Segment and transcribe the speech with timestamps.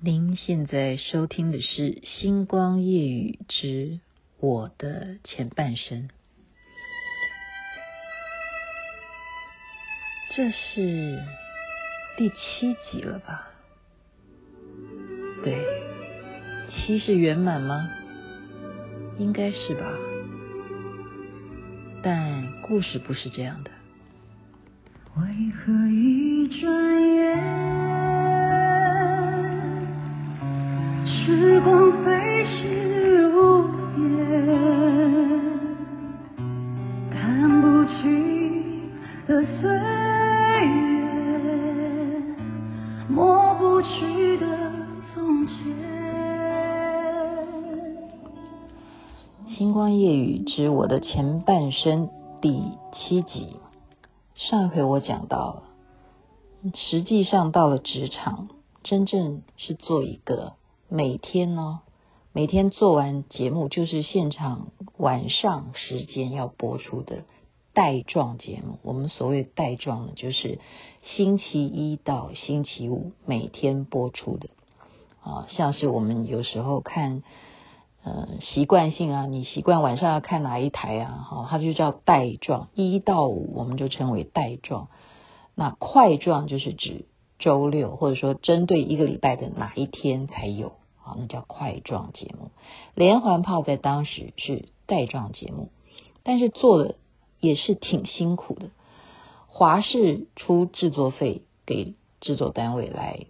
[0.00, 3.98] 您现在收听的是《星光夜语之
[4.38, 6.08] 我的前半生》，
[10.36, 11.20] 这是
[12.16, 13.48] 第七集了吧？
[15.42, 15.66] 对，
[16.68, 17.90] 七是圆满吗？
[19.18, 19.92] 应该是吧。
[22.04, 23.70] 但故事不是这样的。
[25.16, 26.70] 为何一转
[27.16, 27.87] 眼？
[31.28, 34.46] 时光飞逝如烟，
[37.10, 38.90] 看不清
[39.26, 39.68] 的岁
[40.66, 41.44] 月，
[43.10, 44.46] 抹不去的
[45.12, 45.54] 从前。
[49.48, 52.08] 星光夜雨之我的前半生
[52.40, 53.58] 第七集，
[54.34, 55.64] 上一回我讲到，
[56.74, 58.48] 实际上到了职场，
[58.82, 60.54] 真正是做一个。
[60.90, 61.80] 每天呢，
[62.32, 67.24] 每天做完节目就是现场晚上时间要播出的
[67.74, 68.78] 带状节目。
[68.82, 70.58] 我们所谓带状呢，就是
[71.02, 74.48] 星期一到星期五每天播出的
[75.20, 77.22] 啊，像是我们有时候看，
[78.02, 81.26] 呃，习惯性啊，你习惯晚上要看哪一台啊？
[81.30, 84.88] 哈，它就叫带状，一到五我们就称为带状。
[85.54, 87.04] 那块状就是指
[87.38, 90.72] 周六，或者说针对一个礼拜的哪一天才有
[91.02, 91.16] 啊。
[91.18, 92.50] 那叫块状节目，
[92.94, 95.70] 连环炮在当时是带状节目，
[96.22, 96.96] 但是做的
[97.40, 98.70] 也是挺辛苦的。
[99.46, 103.26] 华视出制作费给制作单位来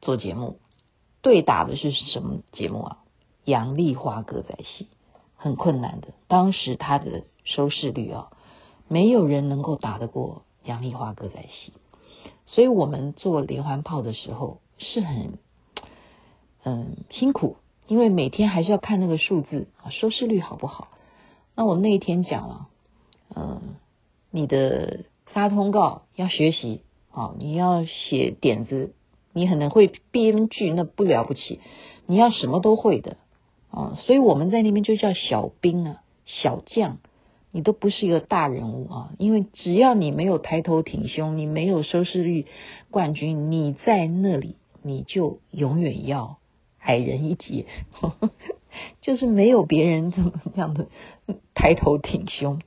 [0.00, 0.58] 做节目，
[1.22, 2.98] 对打的是什么节目啊？
[3.44, 4.88] 杨丽花歌仔戏，
[5.36, 6.08] 很困难的。
[6.28, 8.30] 当时他的收视率啊，
[8.88, 11.72] 没有人能够打得过杨丽花歌仔戏，
[12.50, 15.38] 所以我们做连环炮的时候是很。
[16.62, 20.88] 嗯，辛苦，因为每天还是要看那个数字啊，收视率好不好？
[21.54, 22.68] 那我那一天讲了，
[23.34, 23.76] 嗯，
[24.30, 26.82] 你的发通告要学习
[27.12, 28.92] 啊，你要写点子，
[29.32, 31.60] 你可能会编剧，那不了不起，
[32.04, 33.16] 你要什么都会的
[33.70, 36.98] 啊，所以我们在那边就叫小兵啊，小将，
[37.52, 42.46] 你都不是一个大人物啊，因为只要你没有抬头挺胸，你没有收视率
[42.90, 46.38] 冠军，你在那里你就永远要。
[46.82, 47.66] 矮人一截，
[49.02, 50.86] 就是没有别人这么样的
[51.54, 52.58] 抬头挺胸，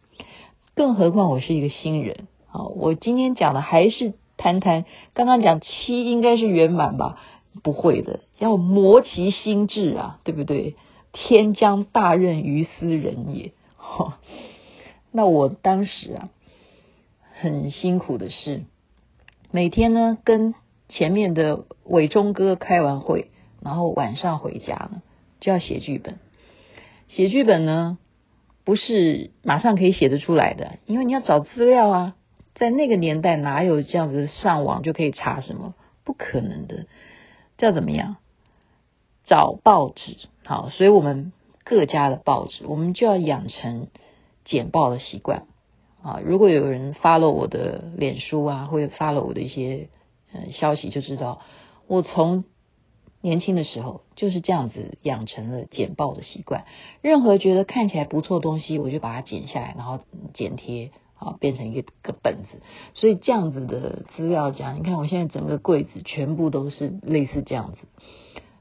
[0.75, 2.61] 更何况我是一个新人啊！
[2.75, 7.17] 我今天讲的还是谈谈，刚刚讲七应该是圆满吧？
[7.63, 10.75] 不会的，要磨其心志啊，对不对？
[11.11, 13.51] 天将大任于斯人也。
[15.13, 16.29] 那我当时啊，
[17.39, 18.63] 很辛苦的是，
[19.51, 20.53] 每天呢跟
[20.89, 23.29] 前面的伟忠哥开完会。
[23.61, 25.01] 然后晚上回家呢，
[25.39, 26.19] 就要写剧本。
[27.07, 27.97] 写剧本呢，
[28.65, 32.15] 不是马上可以写得出来的，因为你要找资料啊。
[32.55, 35.75] 在那个年代，哪有这样子上网就可以查什么？
[36.03, 36.87] 不可能的。
[37.57, 38.17] 叫怎么样？
[39.25, 40.17] 找报纸。
[40.43, 41.31] 好，所以我们
[41.63, 43.87] 各家的报纸，我们就要养成
[44.45, 45.45] 简报的习惯
[46.01, 46.19] 啊。
[46.23, 49.89] 如果有人发了我的脸书啊，或者发了我的一些
[50.33, 51.41] 嗯消息，就知道
[51.87, 52.43] 我从。
[53.25, 56.65] 年轻的时候就是这样子养成了剪报的习惯。
[57.01, 60.01] 任何觉得看起来不错的东西，我就把它剪下来，然后
[60.33, 62.61] 剪贴，啊，变成一个个本子。
[62.95, 67.77] 所以这样子的资料夹，你看我现在整个柜子全部都是类似这样子。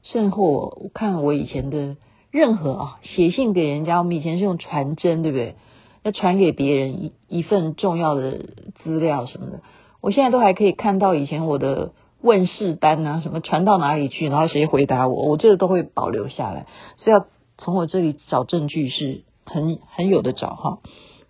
[0.01, 0.43] 甚或
[0.81, 1.97] 我看我以前的
[2.31, 5.55] 任何啊，写信给人家，我们以前是用传真，对不对？
[6.03, 8.39] 要传给别人一一份重要的
[8.83, 9.61] 资料什么的，
[10.01, 11.93] 我现在都还可以看到以前我的。
[12.25, 16.67] 问事单啊，什么传到哪里去，然后谁回答我，我这个都会保留下来。
[16.95, 17.25] 所以要
[17.57, 20.79] 从我这里找证据是很很有的找哈，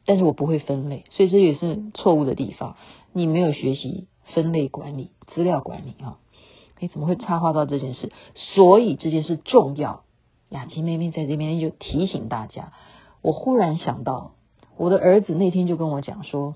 [0.05, 2.75] 但是我不会分类，所以这也是错误的地方。
[3.11, 6.19] 你没有学习分类管理、资料管理啊？
[6.79, 8.11] 你怎么会插话到这件事？
[8.35, 10.03] 所以这件事重要。
[10.49, 12.71] 雅琪妹妹在这边就提醒大家。
[13.23, 14.33] 我忽然想到，
[14.77, 16.55] 我的儿子那天就跟我讲说，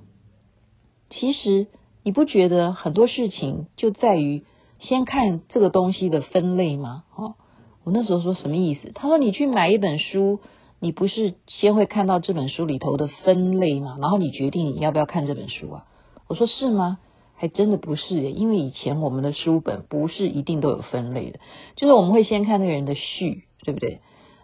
[1.10, 1.68] 其实。
[2.04, 4.46] 你不觉得很多事情就在于
[4.80, 7.04] 先看这个东西的分类吗？
[7.14, 7.36] 哦，
[7.84, 8.94] 我那时候说什么意思？
[8.96, 10.40] 他说你去买一本书，
[10.80, 13.98] 你不是先会看到这本书里头的分类吗？
[14.00, 15.86] 然后你决定你要不要看这本书啊？
[16.30, 17.00] 我说是吗？
[17.36, 21.42] 还真的不是耶，因为以前我们的书本不是一定都有分类的，
[21.76, 24.00] 就是我们会先看那个人的序，对不对？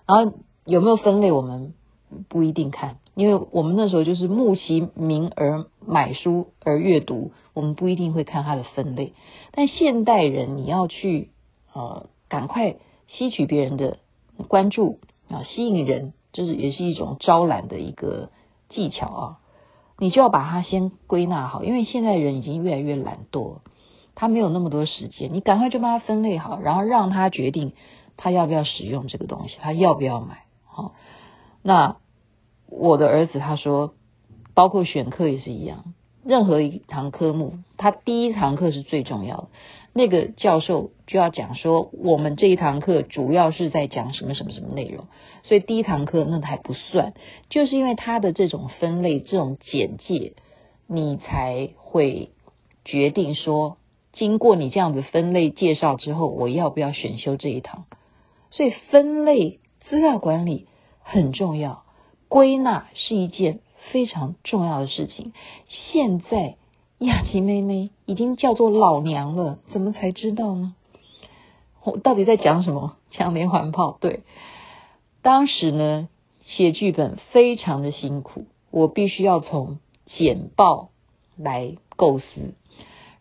[0.06, 0.34] 然后
[0.66, 1.75] 有没有分类，我们
[2.30, 2.98] 不一定看。
[3.15, 9.13] 因为我们那时候就是慕其名而买书而阅读，我们不一定会看它的分类。
[9.51, 11.30] 但现代人你要去
[11.74, 12.77] 呃赶快
[13.07, 13.98] 吸取别人的
[14.48, 15.00] 关注
[15.30, 18.30] 啊，吸引人，就是也是一种招揽的一个
[18.69, 19.39] 技巧啊。
[20.00, 23.60] 你就要把它先归纳好，因为现在人已经越来越懒惰，
[24.15, 27.74] 他没有那么多时间，你赶快就把它分类好，然后让他决定
[28.18, 30.45] 他要不要使用这个东西，他要不要买。
[30.65, 30.94] 好，
[31.62, 31.98] 那
[32.75, 33.94] 我的儿子他说，
[34.56, 35.94] 包括选课也是一样。
[36.25, 39.48] 任何一堂科目，他第一堂课是最重要的。
[39.92, 45.08] 那个教授就要讲说，我们这一堂课主要是在讲什么什么什么内容，
[45.44, 47.14] 所以第一堂课那还不算，
[47.50, 50.34] 就是因为他的这种分类、这种简介，
[50.88, 52.31] 你才会
[52.86, 53.78] 决定说，
[54.14, 57.86] 经过你这样子分类介绍之后，我要不要选修这一堂。
[58.50, 59.60] 所以分类
[59.90, 60.68] 资料管理
[61.02, 61.82] 很重要，
[62.33, 63.59] 归纳是一件。
[63.91, 65.33] 非常重要的事情，
[65.68, 66.56] 现在
[67.00, 70.74] 雅琪妹妹已经叫做老娘了，怎么才知道呢？
[71.83, 72.95] 我到底在讲什么？
[73.12, 73.97] 讲连环炮。
[74.00, 74.21] 对，
[75.21, 76.07] 当时呢，
[76.45, 80.89] 写剧本非常的辛苦，我必须要从简报
[81.36, 82.56] 来构思，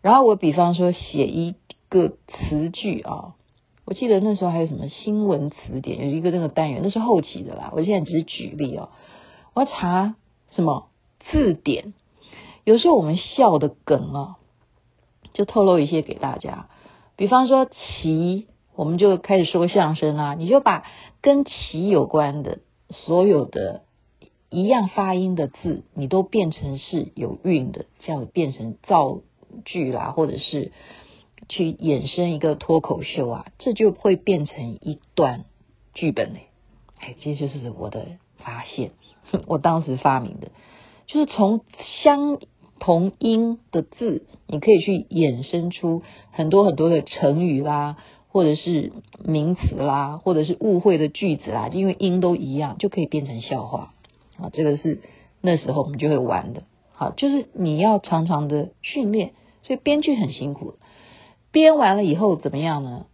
[0.00, 1.56] 然后我比方说写一
[1.88, 3.34] 个词句啊，
[3.84, 7.70] 我记得那时候还有什么新闻词典，有一个那个单元，那是后期的啦。
[7.74, 8.90] 我现在只是举例哦，
[9.54, 10.14] 我要查。
[10.54, 10.90] 什么
[11.30, 11.94] 字典？
[12.64, 14.36] 有时候我们笑的梗啊，
[15.32, 16.68] 就透露一些给大家。
[17.16, 20.84] 比方说“棋”，我们就开始说相声啊，你就把
[21.22, 22.58] 跟“棋”有关的
[22.90, 23.84] 所有的
[24.50, 29.20] 一样发音的字，你都变成是有韵的，这样变成造
[29.64, 30.70] 句啦，或者是
[31.52, 35.44] 去衍生一个脱口秀啊，这就会变成一段
[35.92, 36.46] 剧本嘞。
[36.98, 38.06] 哎，这就是我的
[38.38, 38.92] 发现。
[39.46, 40.48] 我当时发明的，
[41.06, 41.60] 就是从
[42.02, 42.38] 相
[42.80, 46.00] 同音的字，你可以去衍生出
[46.30, 47.96] 很多很多的成语啦，
[48.28, 48.90] 或者是
[49.22, 53.92] 名词啦，或者是误会的句子啦，因为音都一样，就可以变成笑话
[54.38, 54.48] 啊。
[54.54, 55.02] 这个是
[55.42, 56.62] 那时候我们就会玩的。
[56.92, 59.32] 好，就是你要常常的训练，
[59.64, 60.76] 所以编剧很辛苦。
[61.52, 63.06] 编完了以后怎么样呢？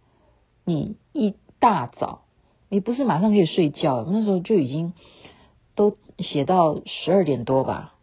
[0.65, 2.21] 你一大早，
[2.69, 4.93] 你不是马上可以睡觉，那时候就已经。
[5.75, 7.93] 都写到十二点多吧，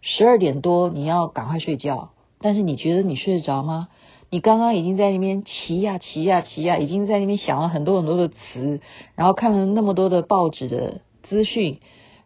[0.00, 3.88] 十二点多你要赶快睡觉，但是你觉得你睡得着吗？
[4.30, 8.80] 你刚刚已经在那边骑呀骑呀骑呀，已经在那边想了很多很多的词，
[9.16, 11.78] 然后看了那么多的报纸的资讯，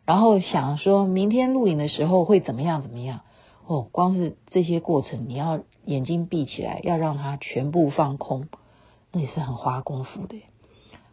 [0.05, 3.23] 然后想说明天录影的时候会怎么样怎么样。
[3.67, 8.49] 哦，光是这些过程，你要眼睛闭起来，要让它全部放空，
[9.13, 10.43] 那也是很花功夫的。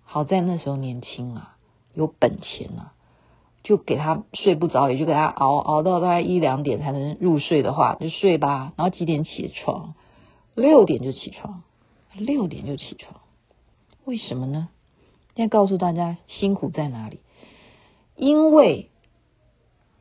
[0.03, 1.57] 好在那时候年轻啊，
[1.93, 2.93] 有本钱啊。
[3.63, 8.71] 就给他睡不着，也就给他熬熬到大概一两点才能入睡的话，就睡吧。
[8.77, 9.93] 然后几点起床？
[10.55, 11.63] 六点就起床，
[12.13, 13.19] 六点就起床。
[14.05, 14.69] 为什么呢？
[15.35, 17.19] 现在告诉大家辛苦在哪里？
[18.15, 18.89] 因为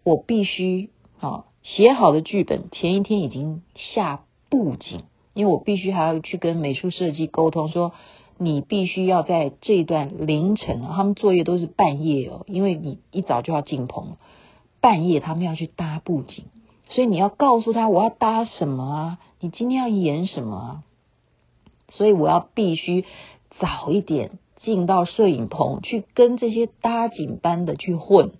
[0.04, 5.02] 我必须啊写好的剧本前一天已经下布景，
[5.34, 7.92] 因为我必须还要去跟美术设计沟通说。
[8.38, 14.18] 你必须要在这一段凌晨，他们作业都是半夜哦，因为你一早就要进棚，
[14.82, 16.44] 半夜他们要去搭布景，
[16.90, 20.82] 所以你要告诉他我要搭什么啊，你今天要演什么啊，
[21.88, 23.06] 所以我要必须
[23.58, 28.32] 早一点进到摄影棚去跟这些搭景班的去混，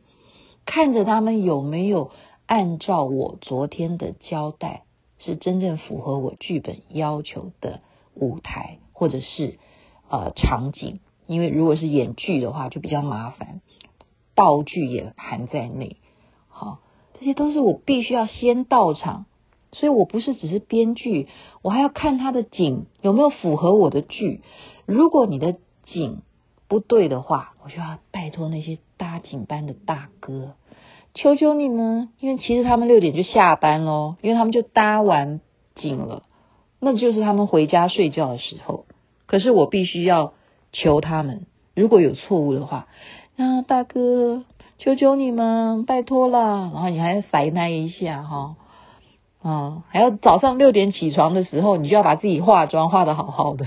[0.67, 2.11] 看着他们有没有
[2.45, 4.83] 按照我昨天的交代，
[5.19, 7.81] 是真正符合我剧本要求的
[8.15, 9.59] 舞台，或者是。
[10.09, 13.61] 呃，场景，因为如果是演剧的话，就比较麻烦，
[14.37, 15.97] 道具也含在内。
[16.47, 16.79] 好，
[17.15, 19.27] 这些都是我必须要先到场，
[19.73, 21.27] 所以我不是只是编剧，
[21.61, 24.43] 我还要看他的景有没有符合我的剧。
[24.87, 25.57] 如果你的
[25.87, 26.23] 景
[26.69, 30.55] 不对的话，我就要拜托那些搭景班的大哥，
[31.17, 35.41] 求求你们，因为其实他们六点就下班喽，因为他们就搭完
[35.75, 36.23] 景了，
[36.79, 38.85] 那就是他们回家睡觉的时候。
[39.27, 40.35] 可是我必须要
[40.73, 42.87] 求他们，如果有错误的话，
[43.39, 44.45] 啊，大哥，
[44.79, 46.71] 求求你们，拜托了。
[46.73, 48.57] 然后你还要塞那一下哈，
[49.43, 53.67] 啊，还要早上六点起床的时候，你就要把自己化妆化得好好的，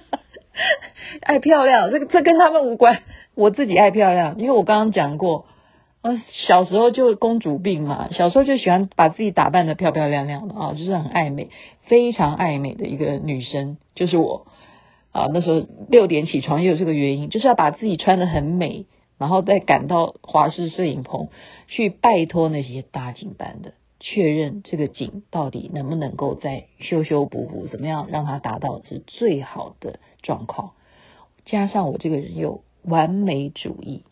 [1.22, 3.02] 爱漂亮，这个这跟他们无关，
[3.34, 5.46] 我自己爱漂亮，因为我刚刚讲过，
[6.02, 11.48] 啊，小时候就公主病嘛，小时候就喜欢把自己打扮得漂漂亮亮的啊，就是很爱美。
[11.86, 14.46] 非常爱美的一个女生，就是我
[15.12, 15.26] 啊。
[15.32, 21.28] 那时候六点起床也有这个原因，就是要把自己穿得很美，然后再赶到华视摄影棚
[21.68, 30.72] 去拜托那些搭景班的，确认这个景到底能不能够再修修补补，怎么样让它达到是最好的状况。
[31.44, 34.02] 加上我这个人又完美主义，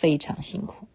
[0.00, 0.86] 非常辛苦。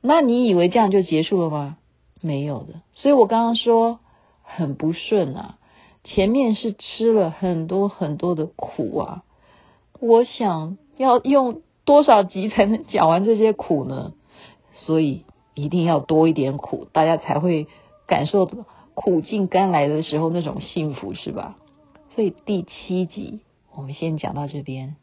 [0.00, 1.76] 那你以为这样就结束了吗？
[2.20, 2.82] 没有的。
[2.94, 4.00] 所以我刚刚说
[4.42, 5.58] 很不顺啊，
[6.04, 9.24] 前面是吃了很多很多的苦啊。
[10.00, 14.12] 我想要用多少集才能讲完这些苦呢？
[14.74, 15.24] 所以
[15.54, 17.66] 一定要多一点苦，大家才会
[18.06, 18.48] 感受
[18.94, 21.56] 苦尽甘来的时候那种幸福，是吧？
[22.14, 23.40] 所以第七集
[23.74, 24.96] 我们先讲到这边，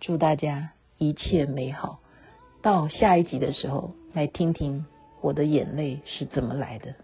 [0.00, 2.00] 祝大家一切美好。
[2.62, 4.84] 到下一集的时候，来听听
[5.22, 6.94] 我的眼泪是怎么来的。